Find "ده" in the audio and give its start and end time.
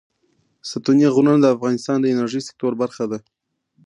3.11-3.19